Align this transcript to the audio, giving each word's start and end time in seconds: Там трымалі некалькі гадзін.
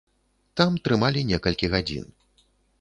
Там 0.61 0.79
трымалі 0.87 1.23
некалькі 1.31 1.71
гадзін. 1.77 2.13